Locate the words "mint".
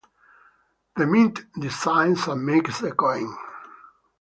1.05-1.41